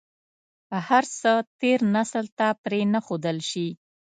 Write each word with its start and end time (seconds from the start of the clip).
هر 0.87 1.03
څه 1.19 1.31
تېر 1.59 1.79
نسل 1.95 2.25
ته 2.37 2.47
پرې 2.63 2.81
نه 2.93 2.99
ښودل 3.05 3.37
شي. 3.49 3.67